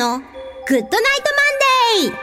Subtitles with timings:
[0.00, 0.26] の GOOD
[0.68, 2.16] NIGHT MONDAY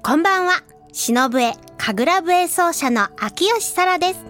[0.00, 0.62] こんばんは。
[0.92, 4.20] 篠笛、神楽笛奏者の秋吉沙羅です。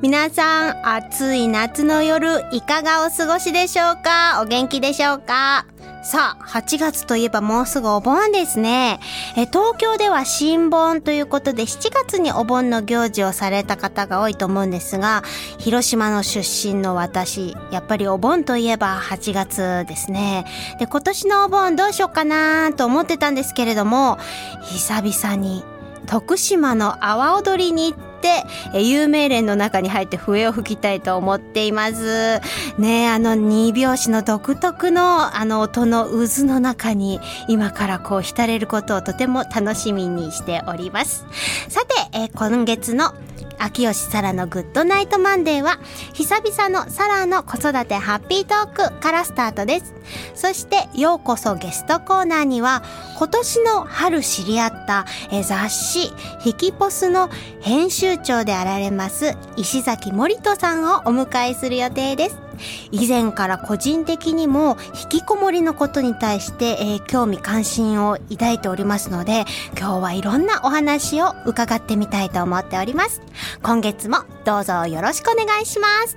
[0.00, 4.40] 皆さん、暑い夏の夜、いかがお過ごしでしょうか？
[4.40, 5.66] お元気でしょうか？
[6.08, 8.98] さあ、8月といえばもうすぐお盆ですね。
[9.36, 15.22] え、東京では新盆ということで、7月にお盆の行事をされた方が多いと思うんですが、
[15.58, 20.46] 広島の出身の私、やっぱりお盆といえば8月ですね。
[20.78, 24.16] で、今年のお盆どうしようかなと思ってたんですけれども、
[24.62, 25.62] 久々に
[26.06, 32.40] 徳島の阿波踊りに行って、え有名連の中に入って笛を吹きたいと思っています。
[32.78, 41.24] ねあの二拍子の独特のあの音の渦の中に今からこう浸れることをとても楽しみにしております。
[41.68, 43.14] さて、え今月の
[43.58, 45.78] 秋吉沙羅の GOOD NIGHT MONDAY は
[46.12, 49.94] 久々の沙羅の子育てハッピートークからスタートです。
[50.34, 52.82] そしてようこそゲストコーナーには
[53.18, 55.04] 今年の春知り合った
[55.42, 57.28] 雑誌ひきポスの
[57.60, 62.48] 編集長であられます石崎森人さんをお迎えする予定です。
[62.90, 69.44] 以前から個人的にも引きこもりのことに対して、えー興味関心を抱いておりますので
[69.78, 73.22] 今日はいろんなお話を伺ってみたいと思っております
[73.62, 76.16] 今月もどうぞよろしくお願いします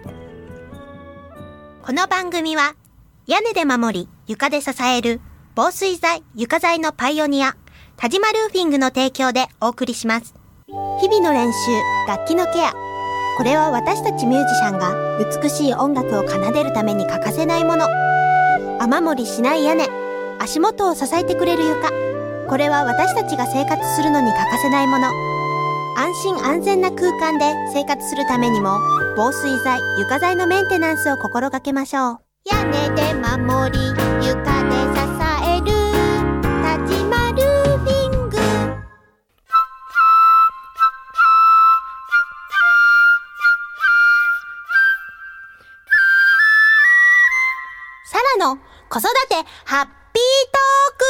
[1.83, 2.75] この番組は
[3.27, 5.21] 屋根で守り床で支える
[5.55, 7.55] 防水材床材のパイオニア
[7.97, 10.33] 田島ルーフィングの提供でお送りします
[10.67, 11.57] 日々の練習
[12.07, 12.91] 楽器のケア
[13.37, 14.93] これは私たちミュージシャンが
[15.41, 17.87] 美しい音楽を奏でるために欠かせないもの。
[18.79, 19.87] 雨漏りしない屋根、
[20.39, 21.89] 足元を支えてくれる床。
[22.47, 25.30] これは私たちが生活するのに欠かせないもの。
[25.97, 28.79] 安心安全な空間で生活するためにも、
[29.15, 32.19] 防水材、床材のメンテナンスを心がけましょう。
[32.45, 33.79] 屋根で守り、
[34.25, 35.01] 床で支
[35.45, 35.67] える、
[36.63, 38.37] 田島ルーフィング。
[48.05, 48.57] サラの
[48.89, 49.35] 子育て
[49.65, 51.05] ハッピートーク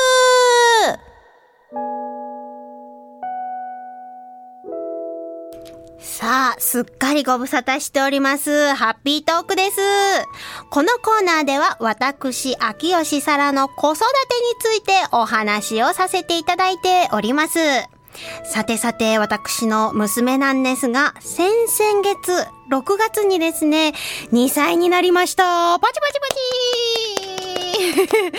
[6.71, 8.73] すっかりご無沙汰しております。
[8.75, 9.81] ハッピートークです。
[10.69, 14.05] このコーナーでは私、秋吉沙羅の子育て
[14.69, 17.59] についてお話をさせていただいております。
[18.45, 22.31] さてさて、私の娘なんですが、先々月、
[22.71, 23.91] 6月にですね、
[24.31, 25.77] 2歳になりました。
[25.77, 26.13] パチパチ
[27.91, 28.31] パチ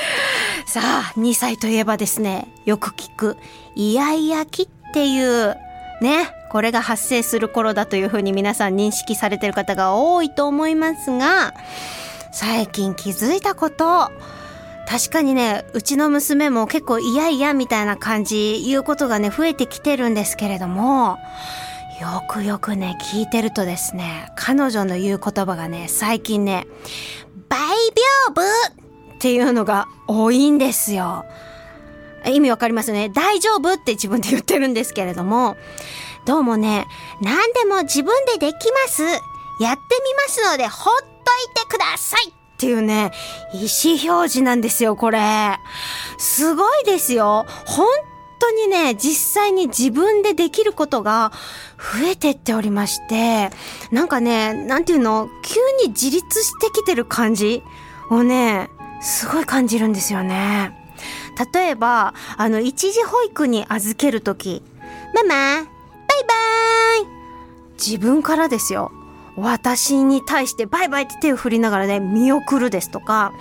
[0.72, 3.36] さあ、2歳といえばですね、よく聞く、
[3.74, 5.54] イヤイヤ期っていう、
[6.00, 11.54] ね、これが発生する頃だというふうに皆さん認識されてる方が多いと思いますが、
[12.30, 14.12] 最近気づいたこと、
[14.86, 21.16] 確かにね、うちの娘も結構嫌々みたいな感じ言うことがね、増えてきてるんですけれども、
[22.00, 26.66] よくよくね、聞いてるとですね、彼女の言う言葉がね、最近ね、
[27.48, 28.42] 大丈夫？
[29.14, 31.24] っていうのが多いんですよ。
[32.26, 33.08] 意味わかりますね。
[33.08, 33.72] 大丈夫？
[33.72, 35.56] って自分で言ってるんですけれども、
[36.24, 36.86] どうもね、
[37.20, 39.02] 何でも自分でできます。
[39.02, 39.22] やって
[39.60, 41.08] みますので、ほっとい
[41.54, 43.10] てくださいっていうね、
[43.52, 45.18] 意思表示なんですよ、これ。
[46.18, 47.44] すごいですよ。
[47.66, 47.88] 本
[48.38, 51.32] 当にね、実際に自分でできることが
[51.76, 53.50] 増えてっておりまして、
[53.90, 57.64] なんかね、なんていうの、急に自立してきてる感じ
[58.10, 60.78] をね、すごい感じるんですよね。
[61.52, 64.62] 例えば、あの、一時保育に預けるとき、
[65.14, 65.72] ママ、
[66.22, 66.34] バ
[67.00, 68.92] イバイ自分からですよ。
[69.36, 73.32] 私に対してバイバイって手を振りながらね、見送るですとか、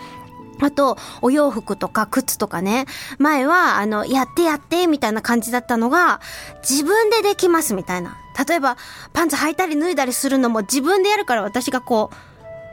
[0.61, 2.85] あと、お洋服とか靴とかね、
[3.17, 6.21] 前は、あの、やってやって、みたいな感じだったのが、
[6.61, 8.15] 自分でできます、みたいな。
[8.47, 8.77] 例えば、
[9.11, 12.15] パンツ履いたり脱いだりするのも自分でやるから私がこう、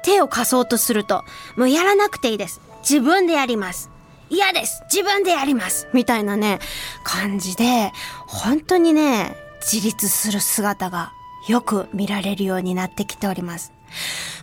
[0.04, 1.24] 手を貸そうとすると、
[1.56, 2.60] もうやらなくていいです。
[2.82, 3.90] 自分でやります。
[4.30, 6.58] 嫌です自分でやりますみたいなね、
[7.02, 7.92] 感じで、
[8.26, 11.12] 本当にね、自立する姿が
[11.48, 13.72] よく見られるようになってきております。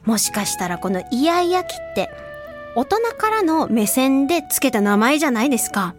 [0.06, 2.10] もしかしたらこのイヤイヤ期って、
[2.76, 5.96] 大人からの目線でつけた名前じゃないですか。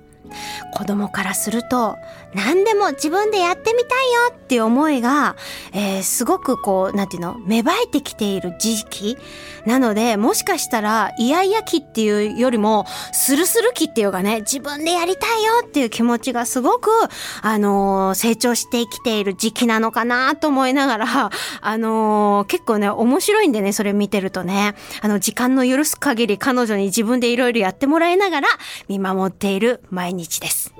[0.74, 1.96] 子供からすると、
[2.36, 5.36] 何でも自分でやってみたいよっていう思いが、
[5.72, 9.18] えー、すごくこう、なんていうの、芽生えてきている時期
[9.64, 16.90] なので、もしかしたら、イヤイヤ期っていうよりも、スルスル期っていうかね、自分でやりたいよっていう気持ちがすごく、
[17.40, 21.30] あのー、成長してきている時期なのかなと思いながら、
[21.62, 28.48] あのー、結構ね、面白いんでね、それ見てるとね、あの、時間の許す限り彼女に自分でいろいろやってもらいながら
[28.88, 30.74] 見守っている毎日です。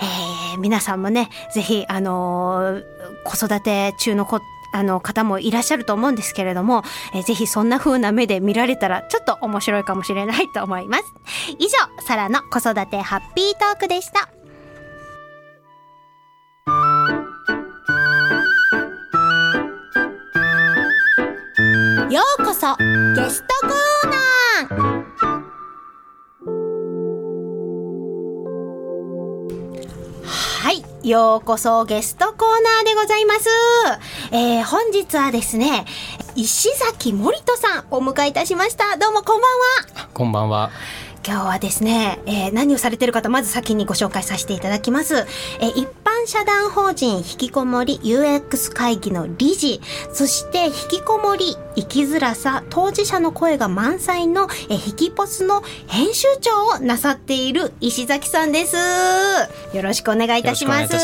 [0.00, 2.80] えー、皆さんもね、ぜひ、あの、
[3.24, 4.40] 子育て中の子、
[4.72, 11.04] あの方もいらっしゃると思うんですけれども、えー、ぜひそんな風な目で見られたらちょっと面白いかもしれないと思います。
[11.58, 11.70] 以上、
[12.06, 14.28] サラの子育てハッピートークでした。
[22.10, 22.76] ようこそ
[23.14, 24.89] ゲストコーナー
[31.02, 33.48] ようこそゲストコーナーでございます、
[34.32, 35.86] えー、本日はですね
[36.36, 38.98] 石崎森人さんお迎えいたしました。
[38.98, 39.48] どうもこんば
[39.96, 40.08] んは。
[40.12, 40.70] こんばんは。
[41.26, 45.26] 今日はですね、えー、何をされてる方まず先にご紹介させていただきます、
[45.60, 45.86] えー、一
[46.20, 49.80] 般社団法人引きこもり UX 会議の理事
[50.12, 58.76] そして引きこもり生きづらさ当事者の声が満載のえ引きポスの編集長をなさっている石崎さんです。
[59.74, 60.94] よろしくお願いいたします。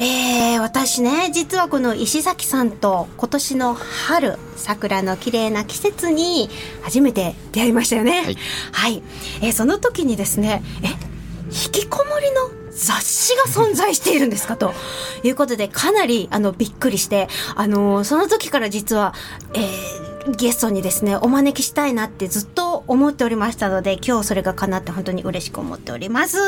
[0.00, 6.50] えー、私ね実はこの石崎さんと今年の春桜の綺麗な季節に
[6.82, 8.22] 初めて出会いましたよね。
[8.22, 8.36] はい、
[8.72, 9.02] はい、
[9.42, 10.88] えー、その時にですねえ
[11.50, 14.72] 引きこもりの雑誌が存在しているんですかと
[15.22, 19.14] いうことでかなりあのびっくりしてあのその時から実は、
[19.54, 26.38] えー、ゲストにですねお招きしたいなってずっと思っておりましたので今日それが叶って本当に嬉しく思っております。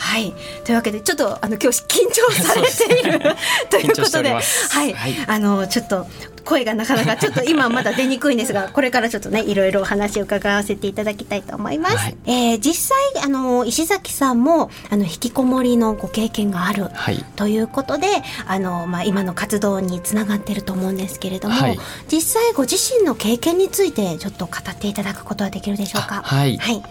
[0.00, 0.32] はい。
[0.64, 3.20] というわけで、ちょっと、あの、今日緊張されている
[3.68, 4.40] ということで、は
[4.84, 5.16] い、はい。
[5.26, 6.06] あの、ちょっと、
[6.44, 11.96] 声がなかなかちょっと今まだ出にくいんですが、これからちょっとね、いろいろお話を伺わせていただきたいと思います。
[11.96, 18.06] はい、えー、実際、あの、石崎さんも、あの、引きこもりのご経験がある、はい、ということで、
[18.46, 21.78] あの、まあ、今の活動につながってると思うんですけれども、はい、
[22.10, 26.22] 実際ご自身の経験について、ちょっと語っていただくことはできるでしょうか？
[26.24, 26.56] はい。
[26.58, 26.82] はい。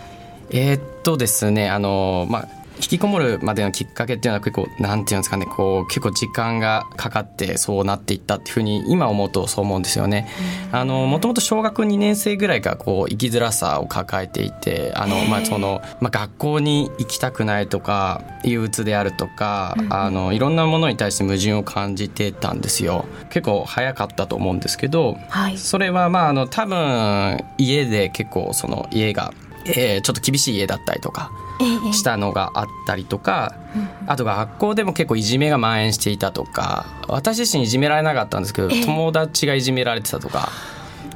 [0.51, 2.47] えー、っとですね、あの、まあ、
[2.79, 10.27] 引きこもるまでのきっかけっていうのは結構なんていうんですかねこう結構時間がかかってそうなっていったっていうふうに今思うとそう思うんですよね。
[10.71, 23.05] あのもともと小学2年生ぐらいからこう生きづらさを抱えていてあの、まあそのまあ、学校に行きたくないとか憂鬱であるとか、あのいろんなものに対して矛盾を感じてたんですよ。
[23.29, 29.33] 結構早かったと思うんですけど、はい、それはまああの多分家で結構その家が
[29.65, 31.31] えー、ちょっと厳しい家だったりとか
[31.91, 33.55] したのがあったりとか、
[34.07, 40.49] あと学校でも結構いじめが蔓延していたとか私自身いじめられなかったんですけど友達がいじめられてたとか。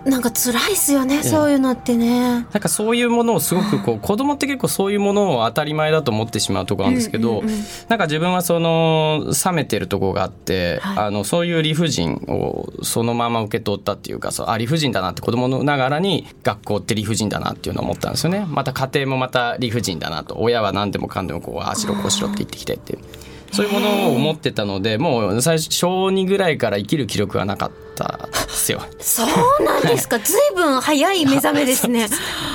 [0.05, 2.31] なんか辛いですよね、そういうのってね。
[2.31, 18.45] なんかそういうものをすごくこう子供って結構そういうものを当たり前だと思ってしまうところなんですけど、うんうんうん、なんか自分はその冷めてるところがあって、はい、あのそういう理不尽をそのまま受け取ったっていうかそうあ理不尽だなって子供のながらに学校って理不尽だなっていうのを思ったんですよね。
[18.49, 22.97] また家庭もまた理不尽だなと親は何でもかんでもこうあしろこうしろって言ってきてって。
[23.53, 28.81] そういうものを思ってたのでもう最初小2ぐらいから生きる気力はなかったですよ。
[28.99, 30.37] そうなんですか、ずい。
[30.55, 32.07] ぶん早い目覚めですね。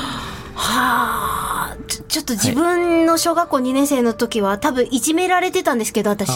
[0.54, 1.76] はあ。
[2.08, 6.30] ちょっと自分の小学校2年生の時は多分いじめられてたんですけど私。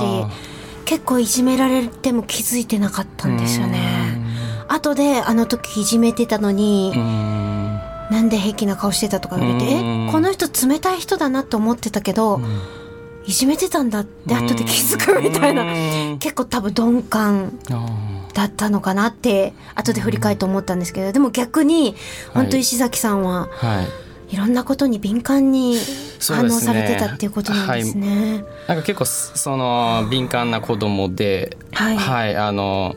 [0.85, 4.21] 結構いじめられても気づいてなかったんですよね。
[4.69, 6.93] 後であの時いじめてたのに
[8.11, 12.41] なんで平気な顔してたとか言われてえこの人冷たい人だなと思ってたけど。
[13.27, 15.65] いじめてたんだって後で気づくみたいな。
[16.19, 17.59] 結構多分鈍感
[18.35, 21.95] だったのかなって後で振り返って思ったんですけどでも逆に
[22.33, 23.83] 本当石崎さんは、は
[24.31, 25.77] い、いろんなことに敏感に
[26.21, 28.07] 反応されてたっていうことなんですね。
[28.07, 32.97] すねはい、なんか結構その敏感な子供で、はい、はい、あの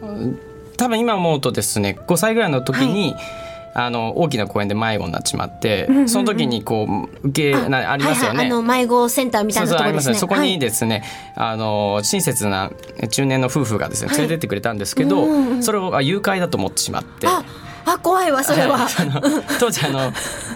[0.78, 3.45] 多分今思うとですね5歳ぐらいの時に、はい
[3.78, 6.88] あの大きな公園で迷子になっちまって、その時にこ
[7.24, 10.16] う受けなありますよね、はいはい、あの迷子センターみたいなところですね。
[10.16, 11.04] そこにですね、
[11.36, 12.72] はい、あの親切な
[13.12, 17.28] 中年の夫婦がですね連れてってくれたんですけど、はい、それを誘拐だと思ってしまって。
[17.86, 18.88] あ怖いわそれは、
[19.60, 20.12] 当時あの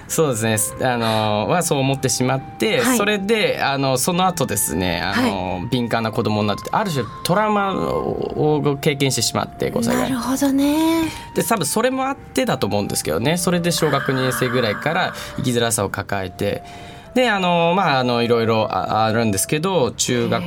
[0.07, 11.11] そうですねあのはそう思ってしまって、はい、それであのその後ですねあの、はい、敏感な子供になってある種トラウマを経験してしまって5歳ぐらいなるほどね。
[11.35, 16.63] で多分それもあってだと思うんですけどねそれで小学2年生ぐらいから生きづらさを抱えて
[17.13, 20.43] であのまああのいろいろああるんですけど中学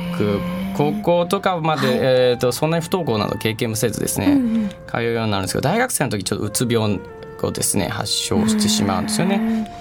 [0.75, 1.97] 高校とかまで、はい。
[1.97, 4.69] えー、とそんなに不登校など経験もせずですね、うんうん。
[4.87, 6.99] 通うようになるんですけど大学生の時ちょっとうつ病
[7.41, 9.71] をですね発症してしまうんですよね。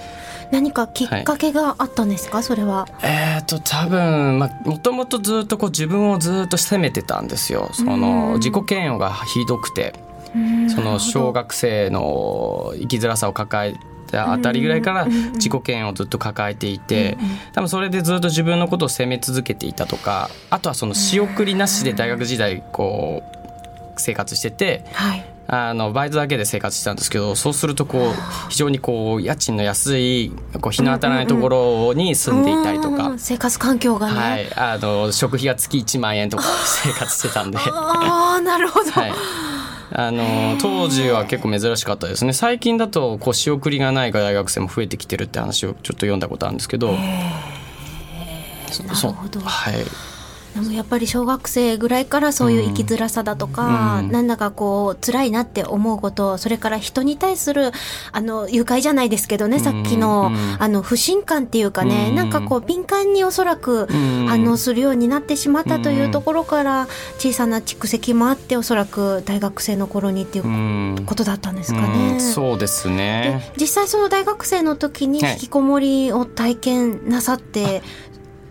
[0.51, 2.87] 何かきっかけがあったんですか、それは。
[3.03, 7.71] えー、と多分まあもともとずっとこう自分をずっと責めてたんですよ。
[7.73, 9.95] その自己嫌悪がひどくて。
[10.75, 13.79] その小学生の生きづらさを抱えた
[14.19, 17.19] あたりぐらいから自己嫌悪をずっと抱えていて
[17.52, 23.42] 多分それでずっと自分のことを責め続けていたとかあとはその仕送りなしで大学時代こう
[23.97, 25.33] 生活しててはい。
[25.49, 33.19] あのバイトだけで生活してたんですけどそうするとこう非常にこう家賃の安いこう日の当たらないところに住んでいたりとかうん。
[33.19, 34.14] 生活環境がね。
[34.14, 38.90] はい、あの食費が月1万円とか生活してたんで、はああ、なるほど。
[39.07, 39.12] い、
[39.95, 42.33] あの当時は結構珍しかったですね。
[42.33, 46.97] 最近だとこう仕送りがない大学生も増えてきてるって話をちょっと読んだことあるんですけど。
[48.71, 49.41] そなるほど。
[49.41, 50.12] そはい
[50.54, 54.11] でもやっぱり小学生ぐらいからそういう生きづらさだとか、うん。
[54.12, 57.73] なんだかこう辛いなって思うことそれから人に対する
[58.12, 60.56] あの誘拐じゃないですけどね、さっきのうん。
[60.62, 62.14] あの不信感っていうかね、うん。
[62.16, 64.26] なんかこう敏感におそらくん。
[64.28, 66.87] 反応するようになってしまったというところから
[67.18, 71.02] 小さな蓄積もあっておそらく大学生の頃にっていううん。
[71.06, 72.16] ことだったんですかうね。
[72.16, 72.21] ん。
[72.21, 73.50] そうですね。
[73.56, 75.32] で実際その大学生の時にはい。
[75.32, 77.82] 引きこもりを体験なさって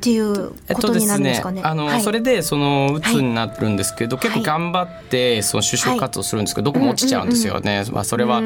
[0.01, 1.62] っていうことになるんですかね。
[1.63, 2.01] あの、はい。
[2.01, 7.86] それでそのうつになるんですけど、結構頑張ってその就職活動するんですけど、どこも落ちちゃうんですよね。
[7.91, 8.41] まあそれはあ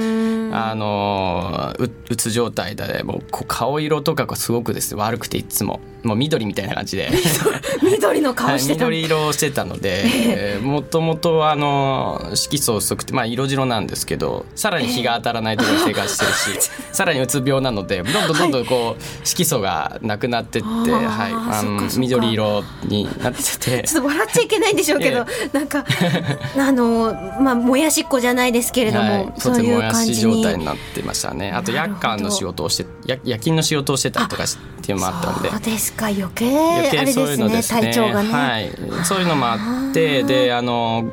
[0.76, 5.80] のううつ状態でもう顔色とかがすごくですね悪くていつも。
[6.06, 7.10] もう緑みたいな感じで。
[7.82, 23.84] 緑のはい顔してた、緑色をしてたので もともとあの色素薄くて、まあ、色白なんですけどさらに日が当たらないとこ生活してるし、さらにうつ病なのでどんどんどんどんこう色素がなくなってって、はい、あの緑色になってて。
[23.88, 25.86] ちょっと笑っちゃいけないんでしょうけど、なんか
[26.58, 31.52] あのまあもやしっこじゃないですけれども、はい、とそういうてもやし感じに状態になってましたね。
[31.52, 35.50] あと夜間の仕事をして夜夜勤の仕事をしてたりとかしっていうのもあったんで。
[35.50, 36.46] そうですか余計。
[36.50, 37.82] 余計そういうのですね。
[37.82, 38.72] ね体調がね、はい、
[39.04, 39.58] そういうのもあ
[39.90, 41.06] ってであの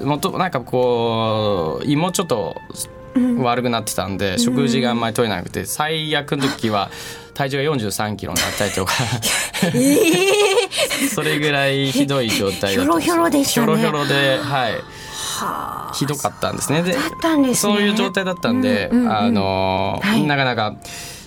[0.00, 2.56] もっとなんかこう胃もちょっと
[3.40, 6.90] 悪くなってたんで、食事があんまり取れなくて最悪の時は
[7.38, 8.92] 体重が4 3キロになったりとか。
[11.14, 13.66] それぐらいひどい状態だったんひょろひょろでしたね。
[13.66, 14.72] ひょろひょろではい。
[14.72, 14.80] は
[15.88, 15.92] あ。
[15.94, 16.82] ひどかったんですね。
[16.82, 17.54] でね。
[17.54, 19.16] そういう状態だったんで、うんうんうん。
[19.16, 20.22] あの、はい。
[20.24, 20.74] なかなか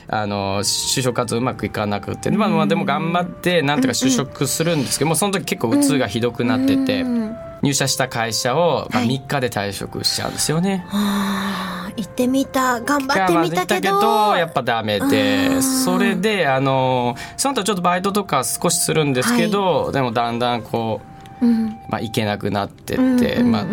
[0.09, 9.09] あの就職活動うまくいかなくて、まあまあでも頑張ってなんとか就職するんですけども、その時結構うつがひどくなってて、うん入社した会社を、まあ、はい。
[9.19, 10.83] 3日で退職しちゃうんですよね。
[10.89, 14.01] はあ行ってみた頑張ってみたけど。
[14.01, 15.63] まあやっぱダメでうん。
[15.63, 21.01] それであのその後ちょっとバイトとか少しするんですけど、でもだんだんこ
[21.41, 21.69] ううん。
[21.89, 23.51] まあ、行けなくなってって、うんうんうん。
[23.51, 23.65] まあ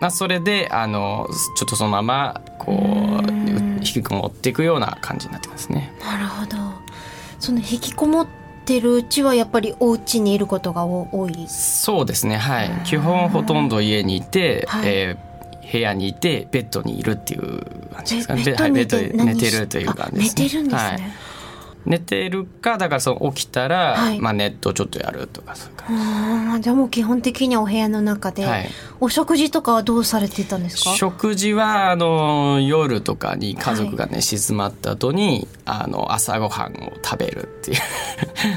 [0.00, 3.30] まあ、それであのちょっとそのままこう
[3.76, 5.92] 引きこもっていくような感じになってますね。
[6.00, 6.56] なるほど。
[7.38, 8.26] その引きこもっ
[8.64, 11.46] てるうちはやっぱりお家にいることが多多い。
[11.48, 12.36] そうですね。
[12.36, 12.70] はい。
[12.84, 14.88] 基本ほとんど家にいて、はい。
[14.88, 15.31] えー
[15.72, 17.64] 部屋にいてベッドにいるっていう
[17.94, 18.44] 感じですかね。
[18.44, 21.00] ベッドで寝てるという感じです、あ寝てるんですね、はい。
[21.84, 24.20] 寝てるかだからその起きたら、はい。
[24.20, 26.62] まあ、ネットをちょっとやるとかそういう感じ。
[26.62, 28.68] じゃあもう基本的にはお部屋の中で、はい。
[29.00, 30.90] お食事とかはどうされてたんですか？
[30.94, 37.78] 食事はあの夜とかに家族がね、静まった後にあの朝ごはんを食べるっていう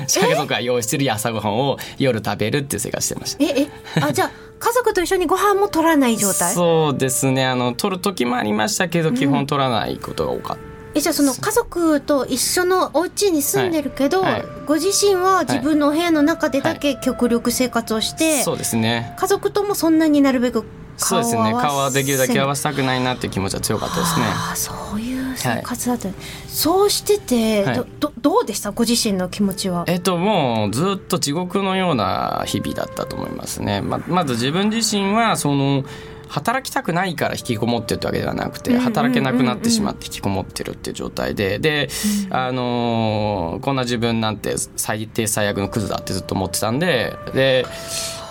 [0.08, 3.44] 家族 が用意してる朝ごはんを夜食べるっていう生活してました。
[3.44, 3.62] え
[3.96, 4.02] え？
[4.02, 6.54] あじゃあ家族と一緒にご飯も取らない状態？
[6.54, 7.46] そうですね。
[7.46, 10.64] あの取る時もありましたけど基本取らないことが多かった。
[10.98, 14.46] えじゃあその家族と一緒のお家に住んでるけど、はいはい。
[14.66, 19.14] ご自身は自分のお部屋の中でだけ極力生活をして、そうですね。
[19.18, 20.64] 家族ともそんなになるべく
[20.98, 21.52] そうですね。
[21.52, 24.26] 顔はできるだけ合わせたくないなっていう気持ちは強かったですね。
[24.56, 26.10] そういう生活だった、
[26.48, 27.76] そうしてて、はい。
[27.76, 28.72] どどどうでした？
[28.72, 29.86] ご自身の気持ちは？
[29.88, 33.82] えっともうずっと地獄のような日々だったと思いますね。
[33.82, 35.84] ままず自分自身はその
[36.28, 41.60] 働きたくないから引きこもってるってわけではなくて働けなくなってしまって引きこもってるっていう状態で。
[41.60, 41.88] で、
[42.32, 47.16] あのーこんな自分なんて最低最悪のクズだってずっと思ってたんで。
[47.34, 47.66] で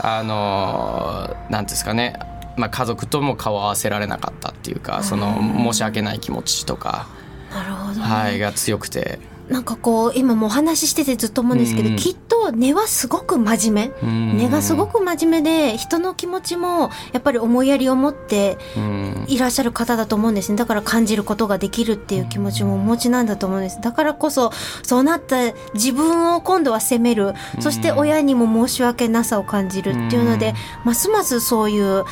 [0.00, 2.18] あのーなんですかね
[2.56, 5.38] まあ、家族とも顔を合わせられなかったっていうかその
[5.72, 7.06] 申し訳ない気持ちとか、
[7.52, 13.94] なるほど、はい、が強くてなんかこう今もお話ししててずっと思うんですけど、うんきっと根はすごく真面目。
[14.02, 14.38] うん。
[14.38, 19.24] 根がすごく真面目で人の気持ちもやっぱり思いやりを持ってうん。
[19.28, 20.56] いらっしゃる方だと思うんですね。
[20.56, 23.80] だから感じることができるっていう気持ちもお持ちなんだと思うんです。
[23.80, 24.50] だからこそ
[24.82, 27.34] そうなった自分を今度は責める。
[27.60, 32.04] そして親にも申し訳なさを感じるっていうのでますますそういう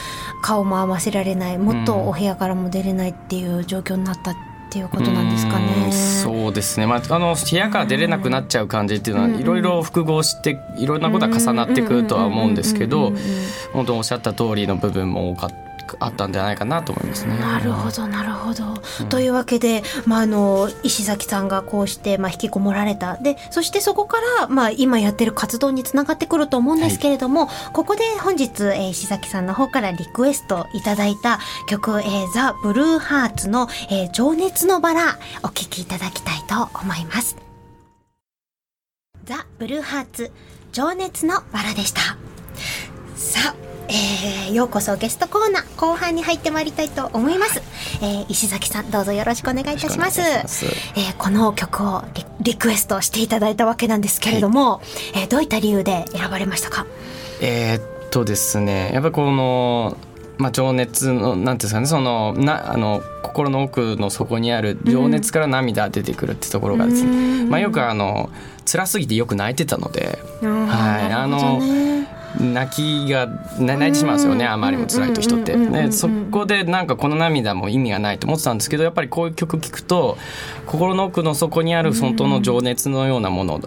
[0.43, 1.59] 顔も合わせられない。
[1.59, 5.93] もっとお部屋からも出れないっていう状況になったっていうことなんですかうんね。
[5.93, 9.35] そうですね、まあ、あの部屋から出れなくなっちゃう感じっていうのうん。
[9.35, 13.13] はいろいろ複合していろんなことが重なってくるとは思うんですけど
[13.73, 15.51] 本当おっしゃった通りの部分も多か
[16.01, 17.39] あったんじゃないかなと思いますね。
[17.39, 18.63] なるほどなるほど。
[19.09, 37.37] というわけで、まあ、あの石崎さんがこうして、まあ、引きこもられたでそしてそこから、まあ、今やってる活動につながってくると思うんですけれども、ここで本日、えー石崎さんの方からリクエストいただいた曲「えーザ・ブルーハーツの、えー情熱のバラ」お聴きいただきたいと思います。
[39.25, 40.33] ザ・ブルーハーツ
[40.73, 42.01] 情熱のバラでした。
[43.15, 43.55] さあ、
[43.95, 47.63] えーようこそゲストコーナー後半に入ってまいりたいと思います、
[48.03, 50.23] えー石崎さんどうぞよろしくお願いいたします。
[50.23, 54.81] しえーこの曲をリリクエストしていただいたわけなんですけれども、
[55.15, 56.87] えーどういった理由で選ばれましたか？
[57.43, 59.97] えーっとですねやっぱりこの、
[60.39, 67.11] まあ、情熱のなんていうんですかねそのなあの心の奥の底にある情熱から涙出てくるってところがですね、
[67.43, 67.51] うん。
[67.51, 68.31] まあ、よくあの
[68.65, 71.13] 辛すぎてよく泣いてたのではい。
[71.13, 71.61] あの
[72.41, 73.27] 泣きが
[73.59, 75.53] な泣いてしまうんですよねうんあまりにも辛いと人って。
[75.55, 80.17] うんうんうんうんうんでそこでなんかこの涙も意味がないと思ってたんですけどやっぱりこういう曲聴くと
[80.67, 83.61] 心の奥の底にある本当の情熱のようなもの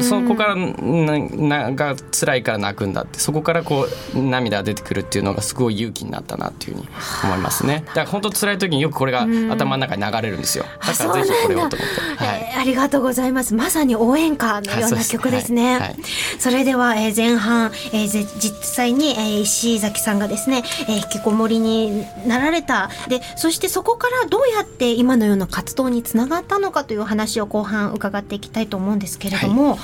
[0.00, 6.88] そこからななが辛いから泣くんだってそこからこう涙が出てくるっていうのがすごい勇気になったなっていうふうに
[7.24, 11.88] 思いますねだから本当辛い時によくこれが頭の中に流れるんですよだからぜひこれをと思っ
[12.18, 15.96] て、ありがとうございますまさに応援歌のような曲ですね、はいはい
[16.38, 22.90] それでは、えー前半、えーぜ実際に、えー石崎さんがですね、えー引きこもりになられた。
[23.08, 29.78] でそしてそこからどうやって今のような活動につながったのかという話を後半伺っていきたいと思うんですけれども、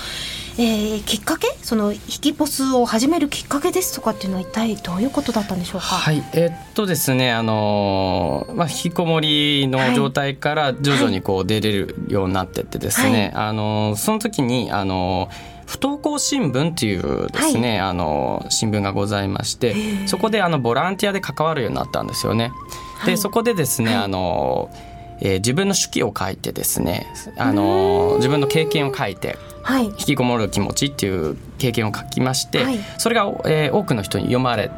[0.59, 1.49] えーきっかけ？
[1.63, 22.53] その引きポスを始めるきっかけですとかっていうのは一体どういうことだったんでしょうか、はい、えーっとですね、あのーまあ、引きこもりの状態から徐々にこう出れるようになってってですね、あのーその時に、あのー不登校新聞っていうですね、あのー新聞がございましてそこであのボランティアで関わるようになったんですよね。
[22.99, 23.11] はい。
[23.13, 29.87] でそこでですね、あのーえー自分の手記を書いてですね、あのー自分の経験を書いてはい。
[29.87, 32.79] 引きこもる気持ちっていう経験を書きまして、はい。
[32.99, 34.71] それが、えー多くの人に読まれ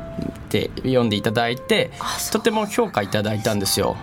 [0.48, 1.90] て読んでいただいて
[2.32, 3.96] とても評価いただいたんですよ。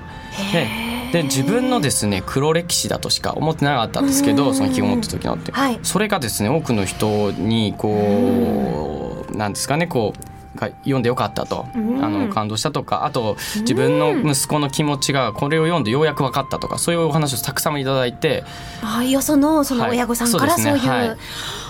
[0.51, 0.67] で
[1.13, 5.79] で自分のですね黒歴史だとしか思ってなかったんですけうんどその引きこもった時のって、はい。
[5.83, 10.15] それがですね多くの人にこうなんですかねこ
[10.55, 12.03] うが読んでよかったと、うん。
[12.03, 18.43] あの感動したとかあと自分の息子の気持ちがこれを読んでようやく分かったとかそういうお話をたくさんいただいて。
[18.81, 20.79] ああよそのその親御さんからはいそうい。
[20.79, 20.79] う、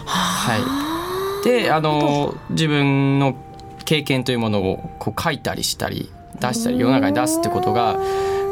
[0.06, 3.36] はい、であの自分の
[3.84, 8.00] 経験というものをこう書いたりしたり出したり世の中に出すってことが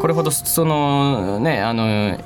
[0.02, 2.18] これほどそのねあの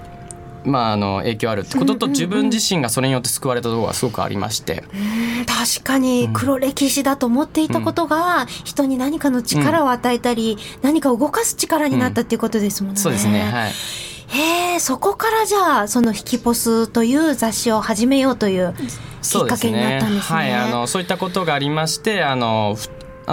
[0.64, 4.86] まああの影響あるってことと自分自身がそれによって救われたところがすごくありまして。
[4.94, 13.00] うん確かに黒歴史だと思っていたことが人に何かの力を与えたり、何かを動かす力になったっていうことですもんね。
[13.00, 18.76] そうですね、はい、へえそこからじゃあその「ヒキポス」という雑誌を始めようという
[19.24, 20.40] きっかけになったんですね。
[20.40, 22.78] はい、あのそういったことがありましてあの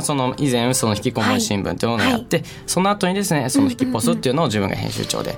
[0.00, 5.36] その以前その引きこもり新聞というものをやって、その後にですねその引きポスっていうのを自分が編集長で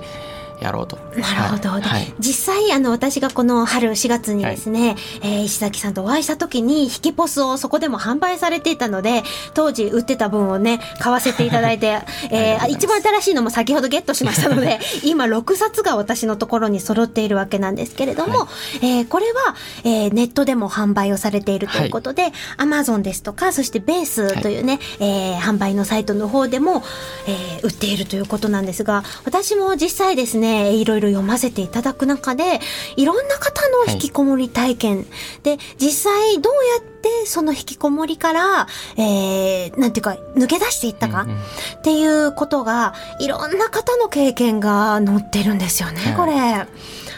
[0.61, 0.97] やろうと。
[1.17, 1.81] なるほど、はい。
[1.81, 2.13] はい。
[2.19, 11.99] 実際あの私がこの春4月にですね、えー石崎さんとお会いした時に引きポスをそこでも販売されていたので当時売ってた分をね買わせていただいて、
[12.31, 18.47] えー一番新しいのも先ほどゲットしましたので 今6冊が私のところに揃っているわけなんですけれども、
[18.81, 26.83] えーこれは、えーネットでも販売をされているということで、Amazon ですとかそしてベースというね、えー販売のサイトの方でも、
[27.27, 32.59] えー売っているということなんですが私も実際ですねいろいろ読ませていただく中で
[32.95, 35.05] いろんな方の引きこもり体験、
[35.43, 41.37] で実際どうやってその引きこもりから、えーなんていうか抜け出していったか、うんうん。
[41.37, 41.41] っ
[41.83, 46.15] ていうことがいろんな方の経験が載ってるんですよね、はい。
[46.15, 46.67] これ。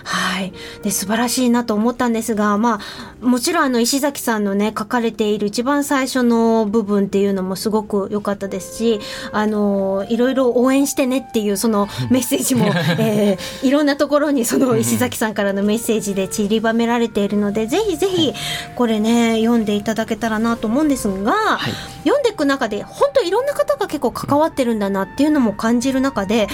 [0.08, 0.54] はい。
[0.84, 2.80] で、素晴らしいなと思ったんですが、ま
[3.22, 9.02] あ、もちろんあの、石崎さんのね、書かれている一番最初の部分っていうのもすごく良かったですし、
[9.34, 12.67] あの、いろいろ応援してねっていうそのメッセージも、
[13.00, 18.34] えー、いろんなところにその石崎さんからのメッセージで散りばめられているので、ぜひぜひ、
[18.76, 26.48] これね、読んでいただけたらなと思うんですが、はい、読んでいく中で、本当いろんな方が結構関わってるんだなっていうのも感じる中で、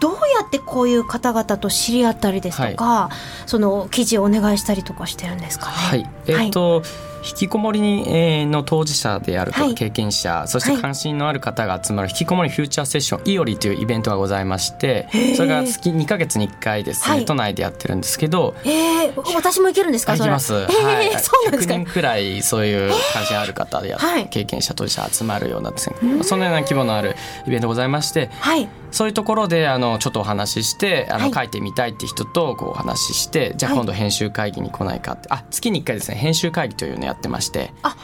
[0.00, 5.72] どうやってこういう方々と知り合ったりですとか、はい、その記事をお願いしたりとかしてるんですかね？
[5.72, 6.82] はい、えー、っと、はい
[7.26, 37.96] 引きこもりの当事者であるとか経験者、はい、そして関心のある方が集まる引きこもりフューチャーセッションいおりというイベントがございましてそれが月2か月に1回ですね、はい、都内でやってるんですけどえー、私も行けるんですか行きます、はい、そうなんですか？100人くらいそういう関心ある方でや、はい、経験者当事者集まるようなですねそのような規模のあるイベントございまして、はい、そういうところであのちょっとお話ししてあの、書いてみたいって人とこうお話ししてじゃあ今度編集会議に来ないかって、あ月に1回ですね編集会議というのやってましてあ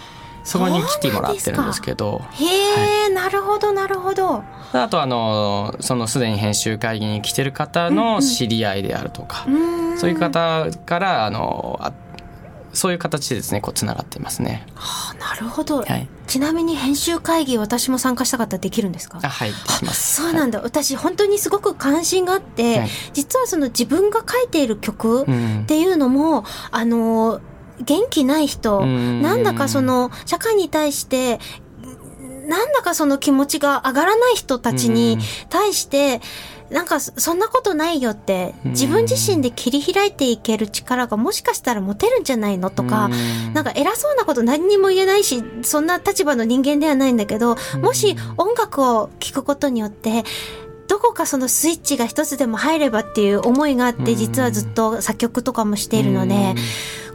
[0.44, 2.20] そこに来てもらってるんですけど。
[2.32, 4.42] へえ、はい、なるほどなるほど。
[4.72, 11.92] あとあのそのすでに編集会議に来てる方の知り合いであるとか、うんうん、そういう方からあのあ
[12.72, 14.66] そういう形でですねこうつながっていますね。
[14.74, 19.20] はあ、なるほど、はい、ちなみに編集会議私も参加したかったらできるんですか？
[19.22, 20.22] あはいできます。
[20.22, 25.26] そうなんだ、はい、私本当にすごく関心があって、はい、実はその自分が書いている曲っ
[25.66, 27.40] ていうのも、うん、あの
[27.80, 31.40] 元気ない人、なんだかその社会に対して
[32.46, 36.20] なんだかその気持ちが上がらない人たちに対して、
[36.72, 43.10] なんかそんなことないよって自分自身で切り開いていける力がもしかしたら持てるんじゃないのとか、
[43.52, 50.24] なんか偉そうなこと何にも言えないし、そんな立場の人間ではないんだけど、もし音楽を聴くことによって、
[50.88, 56.54] どこかそのスイッチが一つでも入ればっていう思いがあって、実はずっと作曲とかもしているので、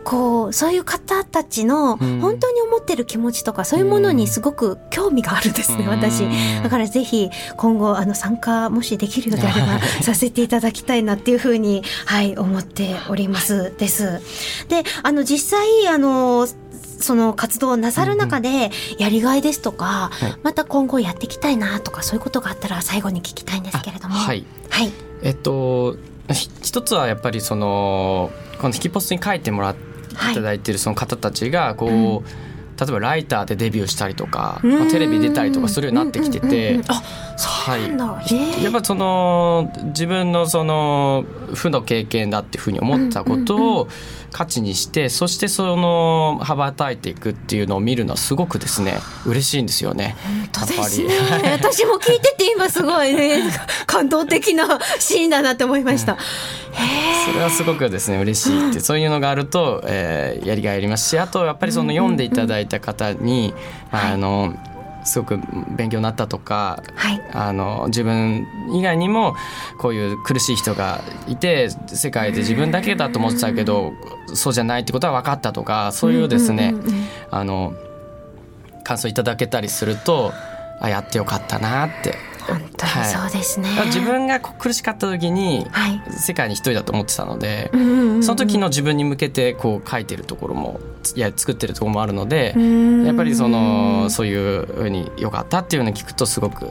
[0.08, 6.24] こうそういう方たちの本当に思ってる気持ちとか、そういうものにすごく興味があるんですね、私。
[6.64, 14.22] だからぜひ今後あの参加もしできるようであれば させていただきたいなっていうふうにはい思っておりますです。
[14.70, 16.48] であの実際あの
[17.02, 24.16] その活動をなさる中でやりがいですとか、うんうん、また今後やっていきたいなとかそういうことがあったら最後に聞きたいんですけれども。
[24.16, 25.98] はい、はい、えっと
[26.30, 29.87] 一つはやっぱりそのこの引きポストに書いてもらって
[30.32, 30.34] い。
[30.34, 32.24] ただいているその方たちがこう、うん。
[32.78, 36.80] 例えばライターでデビューしたりとか、まあ、テレビ出たりとかするようになってきてて、
[37.38, 41.26] はい、やっぱその自分のその
[41.56, 43.88] 負の経験だっていうふうに思ったことを
[44.32, 50.16] 価値にしてそしてその羽ばたいていくっていうのを見るのはすごくですね嬉しいんですよね。
[50.54, 51.14] 本当ですね。
[51.54, 53.44] 私も聞いてて今すごいね
[53.86, 56.18] 感動的なシーンだなって思いました。
[57.26, 63.54] それはすごくですね嬉しいって、そういうのがあると、えー、やりがいありますしあとやっぱりその読んでいただいた方に、
[63.92, 64.54] あの、
[65.08, 65.40] すごく
[65.76, 69.36] 勉強になったとか、はい、あの自分以外にも
[69.80, 73.94] こういう苦しい人がいて世界で自分だけだと思ってたけど
[74.34, 76.76] そうじゃないってことは分かったとかそういうですね、
[77.32, 77.74] あの
[78.84, 80.34] 感想いただけたりすると
[80.80, 82.18] あやってよかったなって。
[82.48, 85.68] 本当にそうですね、はい、自分が苦しかった時に、
[86.10, 90.80] 世界に一人だと思ってたので、その時の自分に向けてこう書いてるところも
[91.16, 92.56] いや作ってるところもあるので
[93.06, 96.70] やっぱりそのそういうふうによかったっていうのを聞くとすごく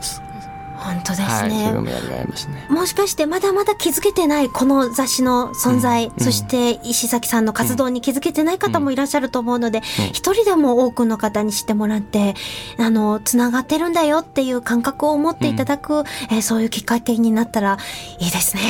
[0.87, 12.35] 本当ですね,、はい、ねもしかしてまだまだ気づけてないこの雑誌の存在、うん、そして石崎さんの活動に気づけてない方もいらっしゃると思うので、一、うん、人でも多くの方に知ってもらって
[12.79, 17.79] あのつながってるんだよっていう感覚を持っていただく、うん、えー、そういうきっかけになったら
[18.19, 18.63] いいですね。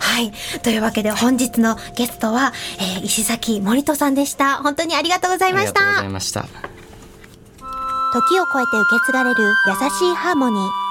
[0.00, 4.56] はい、はい、というわけで本日のゲストは、えー、石崎森人さんでした。
[4.62, 5.80] 本当にありがとうございました。
[5.80, 6.46] ありがとうございました。
[8.12, 10.87] 時を超えて受け継がれる優しいハーモニー。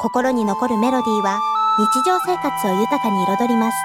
[0.00, 1.38] 心に残るメロディーは
[1.78, 3.76] 日常生活を豊かに彩ります。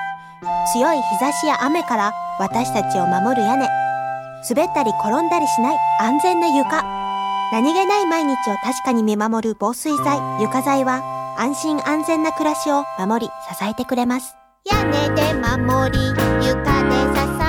[0.73, 3.67] 強い日差しや雨から私たちを守る屋根。
[4.49, 6.83] 滑ったり転んだりしない安全な床。
[7.51, 11.03] 何気ない毎日を確かに見守る防水剤、床材は
[11.37, 14.37] 安心安全な暮らしを守り支えてくれます。
[14.71, 15.99] 屋根で守り、
[16.47, 17.44] 床で支え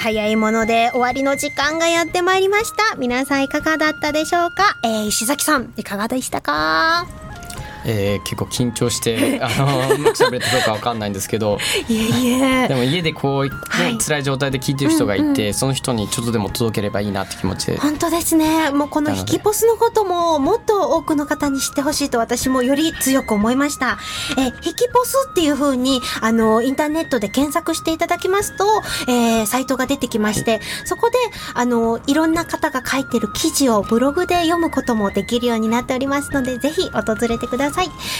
[0.00, 2.96] 早いもので終わりの時間がやってまいりました。
[2.96, 4.78] 皆さんいかがだったでしょうか？
[4.82, 7.06] えー、石崎さん、いかがでしたか？
[7.84, 18.70] えー、結構緊張して あのうまく喋れたどうかわかんないんですけどいえいえでも家でこう、ねはい辛い状態で聞いてる人がいて、うんうんその人にちょっとでも届ければいいなって気持ちで本当ですね。
[18.70, 23.98] もうこのヒキポスのことももっと多くの方に知ってほしいと私もより強く思いました。
[24.38, 28.64] え、ヒキポスっていう風に、あの、インターネットで検索していただきますと、
[29.08, 31.16] えーサイトが出てきまして、そこで、
[31.54, 37.69] あの、いろんな方が書いてる記事をブログで読むこともできるようになっておりますので、ぜひ訪れてください。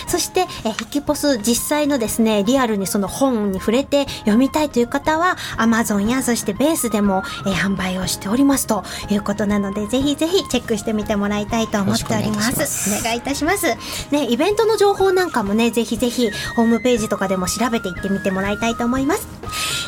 [0.07, 12.53] そして、え、ヒキポス実際のですね、リアルにその本に触れて読みたいという方は、Amazon やそしてベースでも、えー販売をしておりますということなので、ぜひぜひチェックしてみてもらいたいと思っております。
[12.53, 14.11] よろしくお願いいたしますお願いいたします。
[14.11, 19.29] ね、イベントの情報なんかもね、ぜひぜひホームページとかでも調べていってみてもらいたいと思います。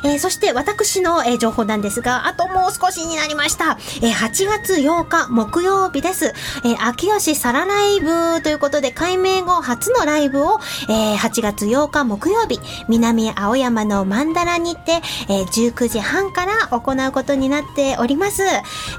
[0.04, 3.78] えーそして私の、えー情報なんですが、あともう少しになりました。
[4.02, 6.32] えー8月8日木曜日です。
[6.64, 18.42] えー秋吉サラライブということで、改名後初のライブを、えー8月8日木曜日、南青山のマンダラにて、えー19時半から行うことになっております。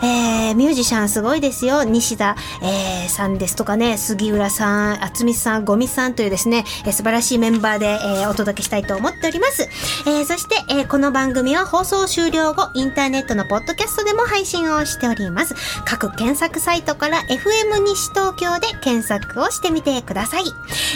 [0.02, 1.84] えーミュージシャンすごいですよ。
[1.84, 9.64] 西田、えーさんですとかね、杉浦さん、厚美さん、ゴミさんというですね、えー素晴らしいメンバーで、えーお届けしたいと思っております。
[10.08, 15.56] えーそして、えーこの番組は放送終了後、インターネットのポッドキャストでも配信をしております。
[15.86, 20.44] 各検索サイトから FM 西東京で検索をしてみてください。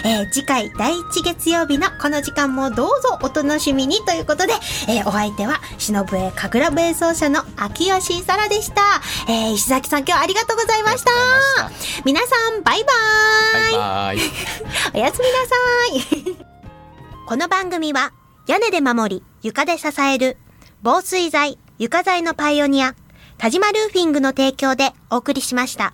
[0.05, 4.53] えー次回第1月曜日のこの時間もどうぞお楽しみにということで、
[4.87, 9.01] えーお相手は、忍笛神楽笛奏者の秋吉沙羅でした。
[9.27, 11.71] えー石崎さん今日はありがとうございました。
[11.71, 14.19] し皆さん、バイバーイバイバイ
[14.93, 16.37] おやすみなさい。
[17.25, 18.11] この番組は
[18.47, 20.37] 屋根で守り床で支える
[20.81, 22.95] 防水材床材のパイオニア
[23.37, 25.93] 田島ルーフィングの提供でお送りしました。